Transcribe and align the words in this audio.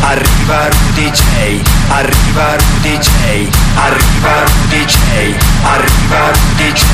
arriva 0.00 0.68
Rudy 0.68 1.10
J, 1.10 1.62
arriva 1.88 2.56
Rudy 2.56 2.98
J, 2.98 3.48
arriva 3.74 4.44
Rudy 4.44 4.84
J, 4.84 5.36
arriva 5.62 6.30
Rudy 6.30 6.72
J, 6.72 6.84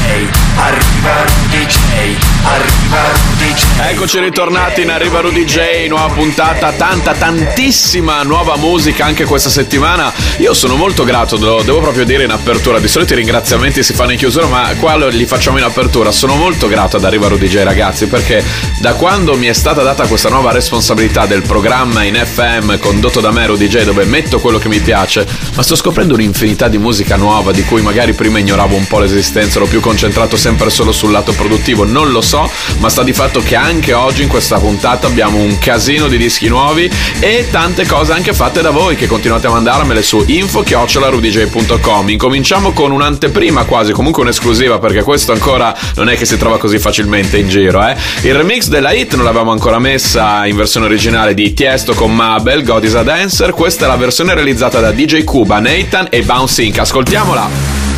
arriva 0.57 1.25
Rudy 1.25 1.67
J, 1.67 2.17
arriva 2.43 3.03
Rudy 3.13 3.53
J. 3.53 3.63
Eccoci 3.91 4.19
ritornati 4.21 4.83
in 4.83 4.91
Arriva 4.91 5.21
Rudy 5.21 5.45
J, 5.45 5.87
nuova 5.89 6.13
puntata, 6.13 6.73
tanta 6.73 7.15
tantissima 7.15 8.23
nuova 8.23 8.57
musica 8.57 9.05
anche 9.05 9.25
questa 9.25 9.51
settimana. 9.51 10.13
Io 10.39 10.55
sono 10.55 10.77
molto 10.77 11.05
grato, 11.05 11.37
lo 11.37 11.63
devo 11.63 11.81
proprio 11.81 12.05
dire 12.05 12.25
in 12.25 12.31
apertura. 12.31 12.79
Di 12.79 12.89
solito 12.89 13.13
i 13.13 13.17
ringraziamenti 13.17 13.83
si 13.83 13.93
fanno 13.93 14.13
in 14.13 14.19
chiusura, 14.19 14.47
ma 14.47 14.69
qua 14.79 14.97
li 15.09 15.27
facciamo 15.27 15.59
in 15.59 15.65
apertura. 15.65 16.11
Sono 16.11 16.35
molto 16.35 16.69
grato 16.69 16.97
ad 16.97 17.05
Arriva 17.05 17.29
Rudy 17.29 17.49
J 17.49 17.63
ragazzi, 17.63 18.07
perché 18.07 18.45
da 18.79 18.95
quando 18.95 19.37
mi 19.37 19.47
è 19.47 19.53
stata 19.53 19.83
data 19.83 20.07
questa 20.07 20.29
nuova 20.29 20.53
responsabilità 20.53 21.27
del 21.27 21.43
programma 21.43 22.05
in 22.05 22.15
FM 22.15 22.79
condotto 22.93 23.21
da 23.21 23.31
me 23.31 23.47
Rudy 23.47 23.69
J, 23.69 23.85
dove 23.85 24.05
metto 24.05 24.39
quello 24.39 24.59
che 24.59 24.69
mi 24.69 24.79
piace, 24.79 25.27
ma 25.55 25.63
sto 25.63 25.75
scoprendo 25.75 26.13
un'infinità 26.13 26.69
di 26.69 26.77
musica 26.77 27.17
nuova 27.17 27.51
di 27.51 27.65
cui 27.65 27.81
magari 27.81 28.13
prima 28.13 28.39
ignoravo 28.39 28.77
un 28.77 28.87
po' 28.87 28.99
l'esistenza, 28.99 29.57
ero 29.57 29.67
più 29.67 29.81
concentrato 29.81 30.37
sempre 30.37 30.69
solo 30.69 30.93
sul 30.93 31.11
lato 31.11 31.33
produttivo, 31.33 31.85
non 31.85 32.11
lo 32.11 32.21
so, 32.21 32.51
ma 32.81 32.91
sta 32.91 33.03
di 33.03 33.15
fatto 33.15 33.41
che 33.41 33.57
anche 33.57 33.95
oggi 33.95 34.21
in 34.23 34.29
questa 34.29 34.59
puntata 34.59 35.07
abbiamo 35.07 35.39
un 35.39 35.59
casino 35.59 36.07
di 36.07 36.19
dischi 36.19 36.49
nuovi 36.49 36.91
e 37.19 37.49
tante 37.51 37.87
cose 37.87 38.13
anche 38.13 38.35
fatte 38.35 38.61
da 38.61 38.69
voi 38.69 38.95
che 38.95 39.07
continuate 39.07 39.47
a 39.47 39.51
mandarmele 39.51 40.03
su 40.03 40.23
info-rudj.com. 40.27 42.11
Incominciamo 42.11 42.73
con 42.73 42.91
un'anteprima 42.91 43.65
quasi, 43.65 43.93
comunque 43.93 44.21
un'esclusiva 44.21 44.79
perché 44.79 45.03
questo 45.03 45.33
ancora 45.33 45.75
non 45.95 46.11
è 46.11 46.17
che 46.19 46.27
si 46.27 46.37
trova 46.37 46.59
così 46.59 46.79
facilmente 46.79 47.39
in 47.39 47.49
giro, 47.49 47.83
eh. 47.87 47.97
Il 48.21 48.35
remix 48.35 48.69
della 48.69 48.93
hit 48.93 49.15
non 49.15 49.25
l'avevamo 49.25 49.53
ancora 49.53 49.79
messa 49.79 50.45
in 50.45 50.57
versione 50.57 50.85
originale 50.85 51.33
di 51.33 51.55
Tiesto 51.55 51.95
con 51.95 52.15
Mabel, 52.15 52.63
God 52.63 52.81
is 52.85 52.95
a 52.95 53.03
Dancer, 53.03 53.53
questa 53.53 53.85
è 53.85 53.89
la 53.89 53.97
versione 53.97 54.35
realizzata 54.35 54.81
da 54.81 54.93
DJ 54.93 55.25
Cuba, 55.25 55.59
Nathan 55.61 56.07
e 56.11 56.23
Bounce 56.23 56.63
Inc. 56.63 56.79
Ascoltiamola. 56.79 57.49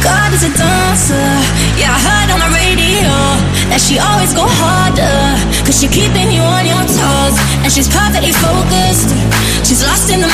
God 0.02 0.32
is 0.32 0.42
a 0.42 0.48
dancer, 0.48 1.16
yeah, 1.78 1.94
I 1.94 1.98
heard 1.98 2.30
on 2.30 2.40
the 2.40 2.50
radio 2.52 3.14
that 3.68 3.80
she 3.80 3.98
always 3.98 4.34
go 4.34 4.44
harder, 4.44 5.38
cause 5.64 5.78
she 5.78 5.88
keeping 5.88 6.30
you 6.30 6.42
on 6.42 6.66
your 6.66 6.84
toes, 6.84 7.38
and 7.62 7.72
she's 7.72 7.88
perfectly 7.88 8.32
focused, 8.32 9.14
she's 9.64 9.82
lost 9.82 10.10
in 10.10 10.20
the 10.20 10.28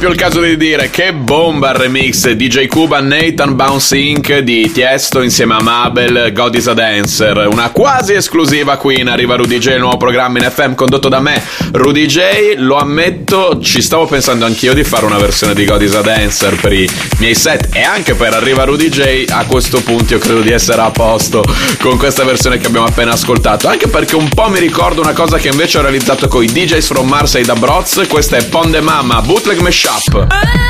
proprio 0.00 0.18
il 0.18 0.32
caso 0.32 0.40
di 0.40 0.56
dire 0.56 0.88
che 0.88 1.12
bomba 1.12 1.72
il 1.72 1.76
remix 1.76 2.26
DJ 2.30 2.68
Cuba 2.68 3.00
Nathan 3.00 3.54
Bounce 3.54 3.98
Inc. 3.98 4.38
di 4.38 4.72
Tiesto 4.72 5.20
insieme 5.20 5.56
a 5.56 5.62
Mabel 5.62 6.32
God 6.32 6.54
is 6.54 6.68
a 6.68 6.72
Dancer, 6.72 7.46
una 7.50 7.68
quasi 7.68 8.14
esclusiva 8.14 8.78
qui 8.78 8.98
in 8.98 9.08
Arriva 9.08 9.36
Rudy 9.36 9.58
J, 9.58 9.72
il 9.72 9.80
nuovo 9.80 9.98
programma 9.98 10.38
in 10.38 10.50
FM 10.50 10.72
condotto 10.72 11.10
da 11.10 11.20
me, 11.20 11.42
Rudy 11.72 12.06
J, 12.06 12.54
lo 12.56 12.78
ammetto, 12.78 13.60
ci 13.60 13.82
stavo 13.82 14.06
pensando 14.06 14.46
anch'io 14.46 14.72
di 14.72 14.84
fare 14.84 15.04
una 15.04 15.18
versione 15.18 15.52
di 15.52 15.66
God 15.66 15.82
is 15.82 15.94
a 15.94 16.00
Dancer 16.00 16.56
per 16.58 16.72
i 16.72 16.88
miei 17.18 17.34
set 17.34 17.68
e 17.74 17.82
anche 17.82 18.14
per 18.14 18.32
Arriva 18.32 18.64
Rudy 18.64 18.88
J, 18.88 19.24
a 19.28 19.44
questo 19.44 19.82
punto 19.82 20.14
io 20.14 20.18
credo 20.18 20.40
di 20.40 20.50
essere 20.50 20.80
a 20.80 20.90
posto 20.90 21.44
con 21.78 21.98
questa 21.98 22.24
versione 22.24 22.56
che 22.56 22.68
abbiamo 22.68 22.86
appena 22.86 23.12
ascoltato, 23.12 23.68
anche 23.68 23.88
perché 23.88 24.16
un 24.16 24.30
po' 24.30 24.48
mi 24.48 24.60
ricordo 24.60 25.02
una 25.02 25.12
cosa 25.12 25.36
che 25.36 25.48
invece 25.48 25.76
ho 25.76 25.82
realizzato 25.82 26.26
con 26.26 26.42
i 26.42 26.46
DJs 26.46 26.86
from 26.86 27.06
Marseille 27.06 27.46
da 27.46 27.54
Broz, 27.54 28.06
questa 28.08 28.38
è 28.38 28.44
Ponde 28.46 28.80
Mama, 28.80 29.20
bootleg 29.20 29.58
mashup. 29.58 29.88
capa. 29.98 30.69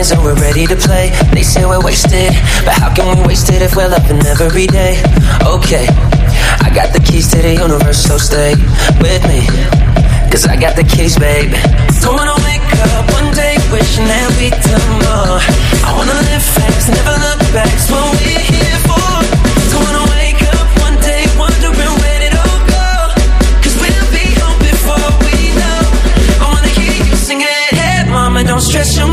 Hands 0.00 0.12
and 0.12 0.22
we're 0.24 0.40
ready 0.40 0.66
to 0.66 0.76
play. 0.76 1.10
They 1.32 1.42
say 1.42 1.64
we're 1.64 1.84
wasted, 1.84 2.32
but 2.64 2.74
how 2.80 2.92
can 2.94 3.04
we 3.18 3.28
waste 3.28 3.52
it 3.52 3.60
if 3.60 3.76
we're 3.76 3.88
loving 3.88 4.24
every 4.24 4.66
day? 4.66 4.96
Okay, 5.44 5.86
I 6.64 6.72
got 6.74 6.92
the 6.96 7.02
keys 7.04 7.28
to 7.32 7.38
the 7.42 7.52
universe, 7.52 8.00
so 8.08 8.16
stay 8.16 8.54
with 9.04 9.22
me. 9.28 9.44
Cause 10.32 10.46
I 10.46 10.56
got 10.56 10.74
the 10.76 10.84
keys, 10.84 11.18
babe. 11.18 11.52
Don't 12.00 12.16
wanna 12.16 12.38
wake 12.48 12.70
up 12.80 13.04
one 13.12 13.28
day 13.34 13.58
wishing 13.68 14.06
that 14.08 14.28
we'd 14.40 14.56
done 14.72 14.90
more. 15.04 15.36
I 15.84 15.90
wanna 15.92 16.16
live 16.30 16.44
fast, 16.56 16.88
never 16.88 17.16
look 17.26 17.40
back. 17.52 17.68
It's 17.68 17.90
what 17.92 18.08
we're 18.16 18.46
here 18.54 18.80
for. 18.88 19.10
Don't 19.68 19.84
wanna 19.84 20.06
wake 20.16 20.42
up 20.54 20.68
one 20.80 20.96
day 21.04 21.22
wondering 21.36 21.94
where 22.00 22.20
it 22.24 22.34
all 22.40 22.58
go. 22.72 22.88
Cause 23.60 23.76
we'll 23.76 24.08
be 24.16 24.24
home 24.40 24.58
before 24.64 25.08
we 25.28 25.34
know. 25.60 25.82
I 26.40 26.46
wanna 26.48 26.72
hear 26.78 26.94
you 27.04 27.16
sing 27.20 27.42
it. 27.42 27.68
Hey, 27.76 28.08
mama, 28.08 28.40
don't 28.48 28.64
stress 28.64 28.96
your 28.96 29.10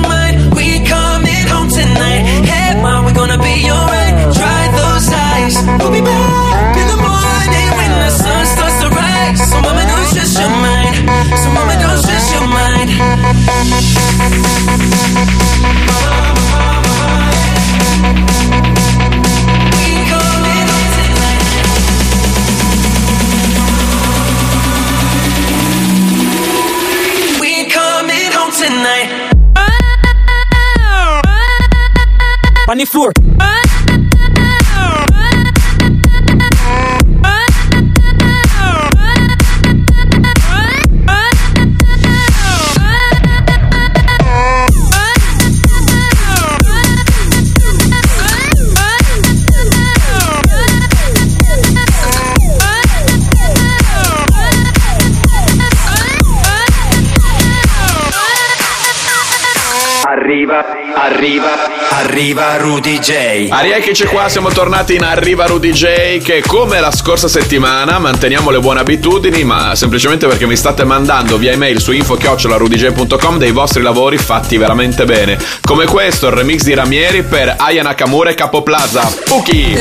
arriva 62.18 62.58
Rudy 62.58 62.98
J. 62.98 63.48
Ariecchici 63.52 64.06
qua, 64.06 64.28
siamo 64.28 64.50
tornati 64.50 64.96
in 64.96 65.04
Arriva 65.04 65.46
Rudy 65.46 65.70
J 65.70 66.18
che 66.24 66.42
come 66.42 66.80
la 66.80 66.90
scorsa 66.90 67.28
settimana 67.28 68.00
manteniamo 68.00 68.50
le 68.50 68.58
buone 68.60 68.80
abitudini 68.80 69.44
ma 69.44 69.76
semplicemente 69.76 70.26
perché 70.26 70.48
mi 70.48 70.56
state 70.56 70.84
mandando 70.84 71.38
via 71.38 71.52
email 71.52 71.80
su 71.80 71.92
info-rudj.com 71.92 73.38
dei 73.38 73.52
vostri 73.52 73.84
lavori 73.84 74.18
fatti 74.18 74.58
veramente 74.58 75.06
bene. 75.06 75.38
Come 75.62 75.86
questo 75.86 76.26
il 76.26 76.34
remix 76.34 76.64
di 76.64 76.74
Ramieri 76.74 77.22
per 77.22 77.54
Aya 77.56 77.84
Nakamura 77.84 78.32
e 78.32 78.34
Capo 78.34 78.64
Plaza. 78.64 79.08
Puki 79.26 79.78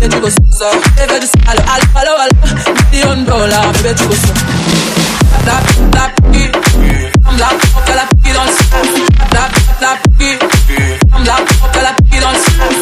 baby 0.00 0.14
you 0.14 0.20
go 0.22 0.28
so 0.28 0.68
Baby 0.96 1.18
just 1.20 1.36
alo 1.48 1.62
alo 1.72 1.86
alo 1.98 2.12
alo 2.22 2.34
Million 2.90 3.24
dollar. 3.24 3.72
Baby 3.82 3.98
you 3.98 4.08
go 4.08 4.14
so 4.14 4.32
Tap 5.44 5.64
tap 5.92 6.12
tap 6.26 6.58
I'm 7.28 7.36
la 7.38 7.48
pop 7.48 7.88
la 7.88 8.04
pop 8.08 8.26
don't 8.36 8.52
stop. 8.58 8.86
Tap 9.32 9.50
tap 9.80 9.98
tap 10.18 10.38
I'm 11.12 11.24
la 11.24 11.36
pop 11.36 11.76
la 11.76 11.92
pop 11.96 12.12
don't 12.22 12.38
stop. 12.38 12.72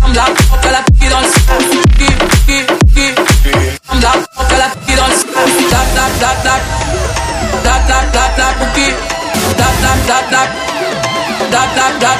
I'm 0.00 0.12
la 0.14 0.24
pop 0.48 0.64
la 0.64 0.80
pop 0.80 1.04
don't 1.12 1.28
stop. 1.30 1.60
I'm 3.90 3.98
la 4.00 4.12
pop 4.34 4.52
la 4.60 4.66
pop 4.74 4.88
don't 4.98 5.14
stop. 5.20 5.48
Tap 5.70 5.86
tap 5.96 6.12
tap 6.20 6.36
tap 6.44 6.62
Tap 7.64 7.80
tap 7.88 8.04
tap 8.12 8.30
tap 8.38 8.54
Tap 9.58 9.74
tap 9.82 9.98
tap 10.08 10.24
tap 10.30 10.48
Tap 11.50 11.68
tap 11.76 11.92
tap 12.00 12.19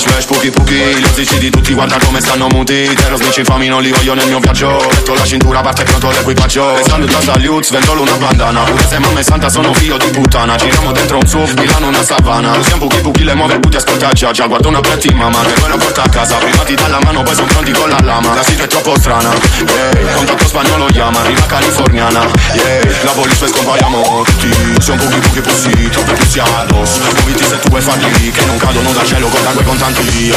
Wesh, 0.00 0.14
wesh, 0.14 0.24
pochi 0.24 0.50
pochi 0.50 0.94
Li 0.94 1.02
ho 1.02 1.12
zitti 1.12 1.38
di 1.38 1.50
tutti, 1.50 1.74
guarda 1.74 1.98
come 2.02 2.20
stanno 2.20 2.46
muti. 2.48 2.88
Te 2.94 3.08
lo 3.10 3.16
smici 3.16 3.40
infami, 3.40 3.68
non 3.68 3.82
li 3.82 3.90
voglio 3.90 4.14
nel 4.14 4.28
mio 4.28 4.38
viaggio. 4.38 4.82
Metto 4.88 5.12
la 5.12 5.24
cintura, 5.24 5.60
parte 5.60 5.82
pronto 5.84 6.10
l'equipaggio. 6.10 6.76
Restando 6.76 7.04
da 7.04 7.20
salute, 7.20 7.66
sventolo 7.66 8.00
una 8.00 8.16
bandana. 8.16 8.62
Pure 8.62 8.86
se 8.88 8.98
mamma 8.98 9.20
e 9.20 9.22
santa 9.22 9.50
sono 9.50 9.74
figlio 9.74 9.98
di 9.98 10.06
puttana. 10.06 10.56
Giriamo 10.56 10.92
dentro 10.92 11.18
un 11.18 11.26
SUV, 11.26 11.58
Milano 11.58 11.88
una 11.88 12.02
savana. 12.02 12.56
Usiamo 12.56 12.86
pochi 12.86 13.02
pochi, 13.02 13.24
le 13.24 13.34
muove 13.34 13.58
booty, 13.58 13.76
ascolta 13.76 14.10
già 14.12 14.30
già 14.30 14.46
Guardo 14.46 14.68
una 14.68 14.80
pretti 14.80 15.12
mamma, 15.12 15.42
che 15.42 15.60
poi 15.60 15.68
la 15.68 15.76
porta 15.76 16.02
a 16.02 16.08
casa. 16.08 16.36
Prima 16.36 16.62
ti 16.62 16.74
dà 16.74 16.88
la 16.88 17.00
mano, 17.02 17.22
poi 17.22 17.34
sono 17.34 17.48
pronti 17.48 17.72
con 17.72 17.88
la 17.90 18.00
lama. 18.00 18.34
La 18.34 18.42
situazione 18.42 18.64
è 18.64 18.68
troppo 18.68 18.98
strana, 18.98 19.30
yeah. 19.32 20.14
Contatto 20.14 20.46
spagnolo 20.46 20.86
chiama, 20.86 21.20
arriva 21.20 21.44
californiana. 21.44 22.26
Yeah, 22.54 23.04
la 23.04 23.10
police 23.10 23.44
e 23.44 23.48
scompariamo 23.48 24.22
tutti 24.24 24.50
Sono 24.80 25.02
pochi 25.02 25.18
pochi 25.18 25.40
pussi, 25.40 25.88
troppe 25.90 26.12
pussi 26.12 26.38
addosso 26.38 27.00
Muoviti 27.00 27.44
se 27.44 27.58
tu 27.58 27.68
vuoi 27.68 27.80
farli, 27.80 28.30
che 28.30 28.44
non 28.44 28.56
cadono 28.56 28.92
dal 28.92 29.06
cielo 29.06 29.28
Con 29.28 29.42
tanto 29.42 29.62
contanti, 29.62 29.89
Antilles. 29.90 30.32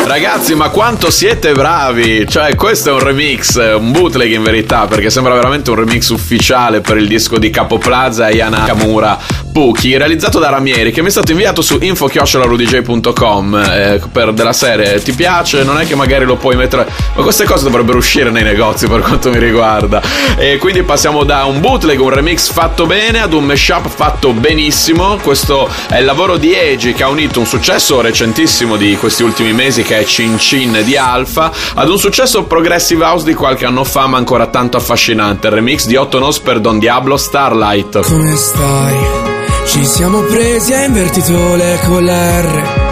Ragazzi, 0.09 0.55
ma 0.55 0.71
quanto 0.71 1.11
siete 1.11 1.53
bravi! 1.53 2.27
Cioè, 2.27 2.55
questo 2.55 2.89
è 2.89 2.93
un 2.93 3.01
remix, 3.01 3.57
un 3.77 3.93
bootleg 3.93 4.33
in 4.33 4.43
verità, 4.43 4.87
perché 4.87 5.11
sembra 5.11 5.35
veramente 5.35 5.69
un 5.69 5.77
remix 5.77 6.09
ufficiale 6.09 6.81
per 6.81 6.97
il 6.97 7.07
disco 7.07 7.37
di 7.39 7.51
Capo 7.51 7.77
Plaza 7.77 8.29
e 8.29 8.37
Yana 8.37 8.65
Kamura 8.65 9.19
Puki, 9.59 9.97
realizzato 9.97 10.39
da 10.39 10.51
Ramieri, 10.51 10.93
che 10.93 11.03
mi 11.03 11.09
è 11.09 11.11
stato 11.11 11.33
inviato 11.33 11.63
su 11.63 11.79
info-rudj.com 11.81 13.57
eh, 13.57 14.01
per 14.13 14.33
della 14.33 14.53
serie. 14.53 15.03
Ti 15.03 15.13
piace? 15.13 15.65
Non 15.65 15.81
è 15.81 15.85
che 15.85 15.97
magari 15.97 16.25
lo 16.25 16.37
puoi 16.37 16.55
mettere. 16.55 16.87
Ma 17.17 17.23
queste 17.25 17.43
cose 17.43 17.65
dovrebbero 17.65 17.99
uscire 17.99 18.31
nei 18.31 18.45
negozi 18.45 18.87
per 18.87 19.01
quanto 19.01 19.31
mi 19.31 19.41
riguarda. 19.41 20.01
E 20.37 20.59
quindi 20.59 20.85
passiamo 20.85 21.25
da 21.25 21.43
un 21.47 21.59
bootleg, 21.59 21.99
un 21.99 22.11
remix 22.11 22.53
fatto 22.53 22.87
bene, 22.87 23.21
ad 23.21 23.33
un 23.33 23.47
mashup 23.47 23.89
fatto 23.89 24.33
benissimo. 24.33 25.17
Questo 25.17 25.69
è 25.89 25.99
il 25.99 26.05
lavoro 26.05 26.37
di 26.37 26.55
Eiji 26.55 26.93
che 26.93 27.03
ha 27.03 27.09
unito 27.09 27.41
un 27.41 27.47
successo 27.47 28.01
recentissimo 28.01 28.77
di 28.77 28.97
questi 28.97 29.25
ultimi 29.25 29.53
mesi 29.53 29.83
che 29.83 29.99
è 29.99 30.05
Chin 30.05 30.37
Chin 30.37 30.83
di 30.85 30.97
Alpha 30.97 31.51
ad 31.75 31.91
un 31.91 31.99
successo 31.99 32.45
progressive 32.45 33.03
house 33.03 33.25
di 33.25 33.35
qualche 33.35 33.65
anno 33.65 33.83
fa 33.83 34.07
ma 34.07 34.19
ancora 34.19 34.47
tanto 34.47 34.77
affascinante. 34.77 35.49
Il 35.49 35.55
remix 35.55 35.87
di 35.87 35.97
Otto 35.97 36.21
Nos 36.21 36.39
per 36.39 36.61
Don 36.61 36.79
Diablo 36.79 37.17
Starlight. 37.17 38.03
Come 38.03 38.37
stai? 38.37 39.47
Ci 39.69 39.85
siamo 39.85 40.23
presi 40.23 40.73
e 40.73 40.85
invertito 40.87 41.55
le 41.55 41.79
con 41.85 42.03
l'R 42.03 42.88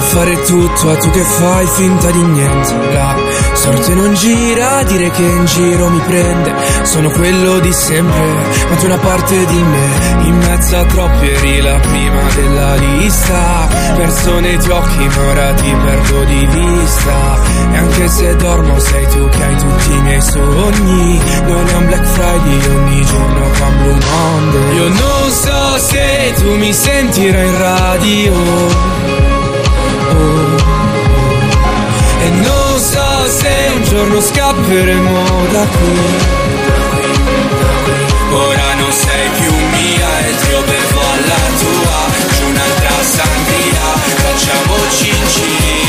Da 0.00 0.06
fare 0.06 0.42
tutto 0.44 0.90
a 0.90 0.96
tu 0.96 1.10
che 1.10 1.20
fai 1.20 1.66
finta 1.66 2.10
di 2.10 2.22
niente. 2.22 2.74
La 2.90 3.16
sorte 3.52 3.94
non 3.94 4.14
gira 4.14 4.78
a 4.78 4.82
dire 4.84 5.10
che 5.10 5.22
in 5.22 5.44
giro 5.44 5.90
mi 5.90 6.00
prende. 6.00 6.54
Sono 6.84 7.10
quello 7.10 7.58
di 7.58 7.70
sempre 7.70 8.26
Ma 8.70 8.76
tu 8.76 8.86
una 8.86 8.96
parte 8.96 9.44
di 9.44 9.62
me. 9.62 10.24
In 10.24 10.38
mezzo 10.38 10.76
a 10.78 10.84
troppi 10.86 11.28
eri 11.28 11.60
la 11.60 11.78
prima 11.80 12.22
della 12.34 12.74
lista. 12.76 13.68
Perso 13.94 14.40
nei 14.40 14.58
tuoi 14.58 14.78
occhi 14.78 15.06
ma 15.06 15.22
ora 15.28 15.52
ti 15.52 15.70
perdo 15.70 16.24
di 16.24 16.46
vista. 16.46 17.38
E 17.70 17.76
anche 17.76 18.08
se 18.08 18.36
dormo 18.36 18.78
sei 18.78 19.06
tu 19.08 19.28
che 19.28 19.44
hai 19.44 19.56
tutti 19.56 19.92
i 19.92 20.00
miei 20.00 20.22
sogni. 20.22 21.20
Non 21.44 21.66
è 21.66 21.74
un 21.74 21.86
Black 21.86 22.06
Friday 22.06 22.74
ogni 22.74 23.04
giorno 23.04 23.48
qua 23.58 23.66
un 23.66 23.98
Monday 24.10 24.76
Io 24.76 24.88
non 24.88 25.30
so 25.30 25.78
se 25.78 26.32
tu 26.36 26.56
mi 26.56 26.72
sentirai 26.72 27.46
in 27.46 27.58
radio. 27.58 29.19
E 32.20 32.28
non 32.30 32.78
so 32.78 33.28
se 33.28 33.72
un 33.74 33.82
giorno 33.84 34.20
scapperemo 34.20 35.22
da 35.52 35.66
qui. 35.66 36.48
Ora 38.32 38.74
non 38.74 38.92
sei 38.92 39.28
più 39.40 39.52
mia 39.52 40.18
e 40.26 40.30
io 40.50 40.62
bevo 40.62 41.00
alla 41.00 41.42
tua. 41.58 41.98
C'è 42.32 42.44
un'altra 42.44 43.02
sangria, 43.02 43.86
facciamo 44.22 44.74
cin 44.90 45.28
cin 45.28 45.79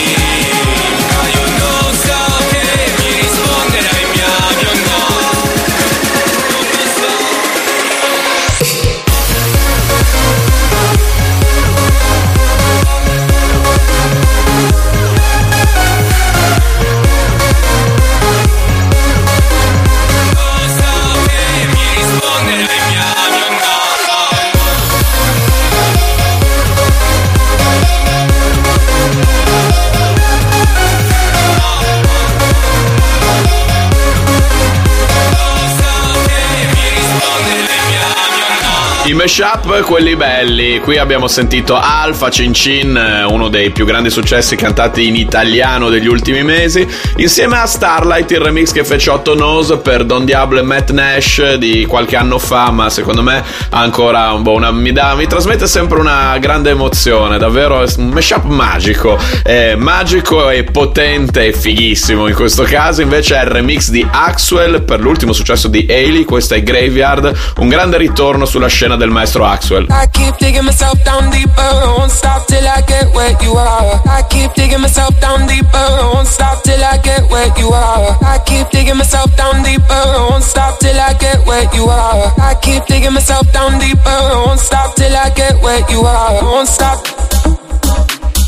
mashup, 39.32 39.84
quelli 39.84 40.18
belli. 40.18 40.80
Qui 40.80 40.98
abbiamo 40.98 41.30
sentito 41.30 41.80
Alfa 41.80 42.30
Cin 42.30 42.54
Cin, 42.54 42.98
eh, 42.98 43.24
uno 43.24 43.48
dei 43.48 43.70
più 43.70 43.86
grandi 43.86 44.10
successi 44.10 44.58
cantati 44.58 45.08
in 45.08 45.16
italiano 45.16 45.90
degli 45.90 46.08
ultimi 46.08 46.44
mesi, 46.44 46.86
insieme 47.16 47.58
a 47.58 47.66
Starlight, 47.66 48.30
il 48.32 48.42
remix 48.42 48.74
che 48.74 48.84
fece 48.84 49.10
Otto 49.10 49.34
Nose 49.34 49.78
per 49.78 50.04
Don 50.04 50.26
Diablo 50.26 50.60
e 50.60 50.64
Matt 50.64 50.92
Nash 50.92 51.54
di 51.54 51.86
qualche 51.86 52.18
anno 52.18 52.40
fa, 52.40 52.72
ma 52.72 52.90
secondo 52.90 53.24
me 53.24 53.42
ancora 53.70 54.34
un 54.34 54.44
po' 54.44 54.52
una, 54.52 54.70
mi, 54.72 54.92
dà, 54.92 55.16
mi 55.16 55.28
trasmette 55.28 55.66
sempre 55.66 56.00
una 56.00 56.38
grande 56.38 56.72
emozione, 56.72 57.38
davvero 57.38 57.86
un 57.98 58.10
mashup 58.10 58.44
magico, 58.44 59.18
è 59.44 59.76
magico 59.76 60.50
e 60.50 60.66
potente 60.66 61.46
e 61.46 61.54
fighissimo 61.54 62.28
in 62.28 62.36
questo 62.36 62.64
caso, 62.64 63.02
invece 63.02 63.38
è 63.38 63.44
il 63.44 63.50
remix 63.50 63.92
di 63.92 64.06
Axwell 64.12 64.84
per 64.84 65.00
l'ultimo 65.00 65.32
successo 65.32 65.70
di 65.70 65.86
Ailey, 65.90 66.26
questo 66.26 66.56
è 66.56 66.62
Graveyard, 66.62 67.34
un 67.60 67.70
grande 67.70 67.98
ritorno 67.98 68.44
sulla 68.44 68.68
scena 68.68 68.98
del 68.98 69.10
maestro 69.10 69.31
Axwell. 69.40 69.90
I 69.90 70.08
keep 70.08 70.36
digging 70.38 70.66
myself 70.66 71.02
down 71.06 71.32
deeper, 71.32 71.72
won't 71.96 72.12
stop 72.12 72.48
till 72.48 72.68
I 72.68 72.82
get 72.82 73.14
where 73.16 73.32
you 73.42 73.54
are. 73.54 74.02
I 74.06 74.24
keep 74.30 74.54
digging 74.54 74.82
myself 74.82 75.18
down 75.22 75.48
deeper, 75.48 75.88
won't 76.12 76.28
stop 76.28 76.64
till 76.64 76.84
I 76.84 76.98
get 76.98 77.30
where 77.32 77.48
you 77.58 77.70
are. 77.70 78.18
I 78.22 78.40
keep 78.46 78.70
digging 78.70 78.98
myself 78.98 79.36
down 79.38 79.64
deeper, 79.64 80.04
won't 80.28 80.44
stop 80.44 80.80
till 80.80 81.00
I 81.00 81.14
get 81.14 81.46
where 81.48 81.64
you 81.74 81.86
are. 81.86 82.34
I 82.40 82.56
keep 82.62 82.86
digging 82.86 83.14
myself 83.14 83.52
down 83.54 83.80
deeper, 83.80 84.20
won't 84.46 84.60
stop 84.60 84.96
till 84.96 85.16
I 85.16 85.30
get 85.30 85.62
where 85.62 85.80
you 85.90 86.02
are. 86.02 86.44
Won't 86.44 86.68
stop. 86.68 87.00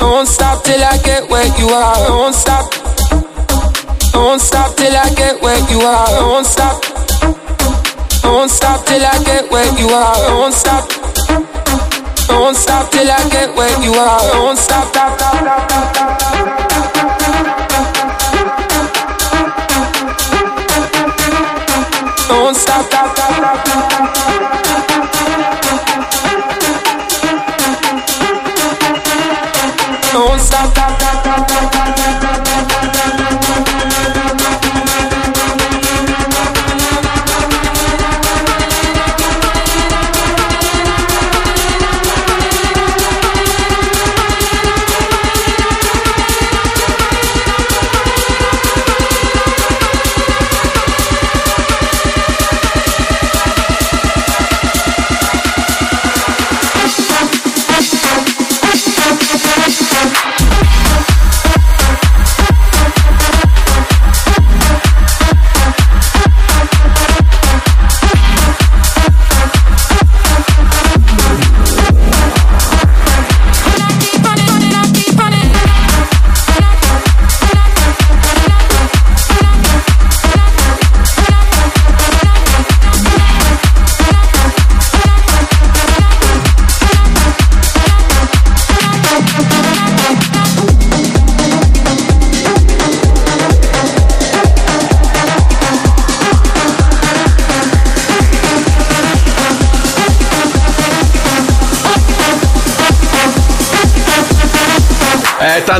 Won't 0.02 0.28
stop 0.28 0.64
till 0.64 0.84
I 0.84 0.98
get 0.98 1.30
where 1.30 1.48
you 1.58 1.70
are. 1.70 2.10
Won't 2.10 2.36
stop. 2.36 2.66
Won't 4.14 4.42
stop 4.42 4.76
till 4.76 4.96
I 4.96 5.10
get 5.16 5.42
where 5.42 5.60
you 5.72 5.80
are. 5.80 6.28
Won't 6.28 6.46
stop. 6.46 6.83
Won't 8.24 8.52
stop 8.52 8.86
till 8.86 9.06
I 9.06 9.24
get 9.24 9.52
where 9.52 9.80
you 9.80 9.88
are. 9.90 10.16
Don't 10.28 10.54
stop. 10.54 10.90
Don't 12.28 12.56
stop 12.56 12.92
till 12.92 13.10
I 13.10 13.30
get 13.30 13.56
where 13.56 13.84
you 13.84 13.94
are. 13.94 14.22
Don't 14.34 14.58
stop. 14.58 14.94
stop, 14.94 15.20
stop, 15.20 15.36
stop, 15.44 15.70
stop, 15.70 16.22
stop. 16.22 16.94
Won't 16.96 17.03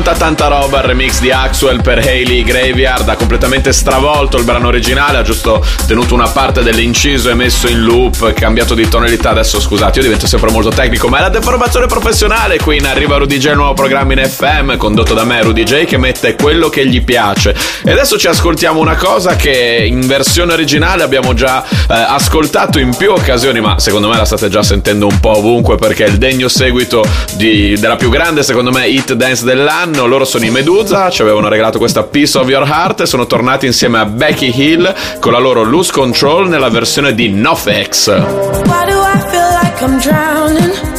tanta 0.04 0.20
tanta 0.20 0.48
roba 0.48 0.80
il 0.80 0.84
remix 0.84 1.22
di 1.22 1.32
Axwell 1.32 1.82
per 1.82 2.00
Hayley 2.00 2.44
Graveyard, 2.44 3.08
ha 3.08 3.16
completamente 3.16 3.72
stravolto 3.72 4.38
il 4.38 4.44
brano 4.44 4.68
originale, 4.68 5.18
ha 5.18 5.22
giusto 5.22 5.66
tenuto 5.88 6.14
una 6.14 6.28
parte 6.28 6.62
dell'inciso 6.62 7.30
e 7.30 7.36
messo 7.36 7.70
in 7.70 7.84
loop, 7.84 8.34
cambiato 8.34 8.74
di 8.74 8.86
tonalità, 8.90 9.30
adesso 9.30 9.62
scusate 9.62 10.00
io 10.00 10.04
divento 10.04 10.28
sempre 10.28 10.52
molto 10.52 10.72
tecnico, 10.72 11.08
ma 11.08 11.20
è 11.20 11.22
la 11.22 11.30
deformazione 11.30 11.86
professionale, 11.86 12.58
qui 12.58 12.78
in 12.78 12.86
arriva 12.86 13.16
Rudy 13.16 13.38
J, 13.38 13.46
il 13.46 13.56
nuovo 13.56 13.74
programma 13.76 14.12
in 14.12 14.28
FM, 14.28 14.76
condotto 14.76 15.14
da 15.14 15.24
me 15.24 15.42
Rudy 15.42 15.64
J 15.64 15.86
che 15.86 15.98
mette 15.98 16.36
quello 16.36 16.68
che 16.68 16.86
gli 16.86 17.02
piace. 17.02 17.56
E 17.86 17.92
adesso 17.92 18.18
ci 18.18 18.28
ascoltiamo 18.28 18.82
una 18.82 18.96
cosa 18.96 19.38
che 19.38 19.86
in 19.88 20.06
versione 20.06 20.52
originale 20.52 21.04
abbiamo 21.04 21.34
già 21.34 21.64
eh, 21.64 21.94
ascoltato 21.94 22.78
in 22.78 22.94
più 22.94 23.12
occasioni, 23.12 23.62
ma 23.62 23.80
secondo 23.80 24.10
me 24.10 24.18
la 24.18 24.26
state 24.26 24.50
già 24.50 24.64
sentendo 24.64 25.08
un 25.08 25.20
po' 25.22 25.38
ovunque 25.38 25.78
perché 25.78 26.06
è 26.06 26.10
il 26.10 26.18
degno 26.18 26.50
seguito 26.50 27.06
di, 27.36 27.78
della 27.80 27.96
più 27.96 28.10
grande 28.10 28.44
secondo 28.44 28.72
me 28.72 28.88
hit 28.88 29.14
dance 29.14 29.46
dell'anno. 29.46 29.93
Loro 30.02 30.26
sono 30.26 30.46
i 30.46 30.50
Medusa, 30.50 31.10
ci 31.10 31.22
avevano 31.22 31.48
regalato 31.48 31.78
questa 31.78 32.04
Piece 32.04 32.38
of 32.38 32.48
Your 32.48 32.68
Heart 32.68 33.02
e 33.02 33.06
sono 33.06 33.26
tornati 33.26 33.66
insieme 33.66 34.00
a 34.00 34.06
Becky 34.06 34.52
Hill 34.54 34.94
con 35.20 35.32
la 35.32 35.40
loro 35.40 35.64
Loose 35.64 35.92
Control 35.92 36.48
nella 36.48 36.70
versione 36.70 37.14
di 37.14 37.30
Nofx. 37.30 38.08
Why 38.08 38.86
do 38.86 39.02
I 39.02 39.20
feel 39.30 39.60
like 39.62 39.84
I'm 39.84 40.00
drowning? 40.00 40.93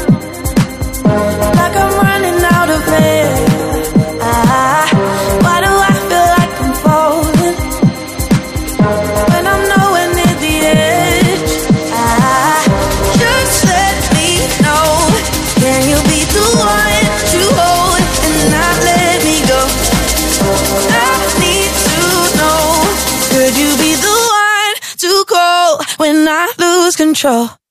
Control? 26.97 27.64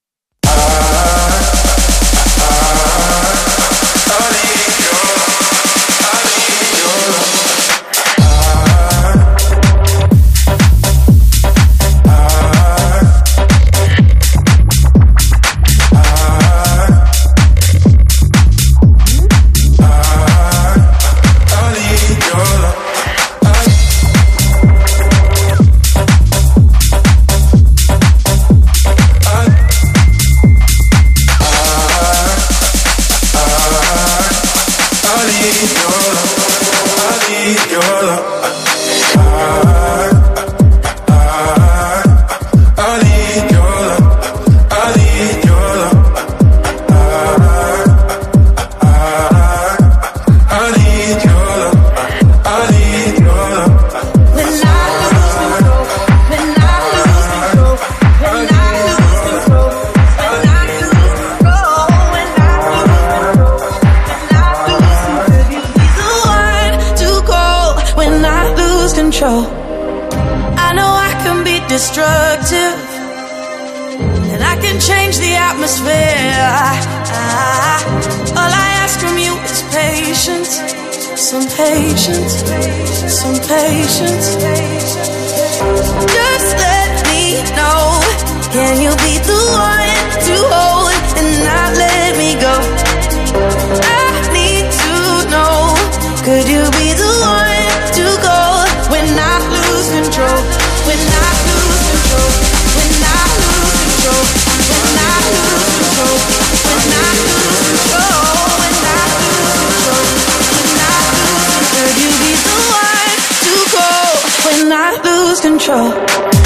Lose 115.24 115.40
control? 115.42 116.43